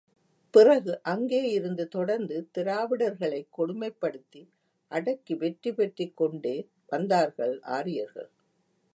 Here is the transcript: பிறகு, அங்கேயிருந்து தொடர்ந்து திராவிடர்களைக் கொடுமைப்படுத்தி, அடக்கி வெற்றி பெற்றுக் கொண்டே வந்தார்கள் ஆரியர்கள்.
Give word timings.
பிறகு, 0.51 1.01
அங்கேயிருந்து 1.09 1.87
தொடர்ந்து 1.87 2.49
திராவிடர்களைக் 2.57 3.47
கொடுமைப்படுத்தி, 3.57 4.49
அடக்கி 4.87 5.35
வெற்றி 5.35 5.73
பெற்றுக் 5.73 6.17
கொண்டே 6.17 6.67
வந்தார்கள் 6.87 7.61
ஆரியர்கள். 7.61 8.29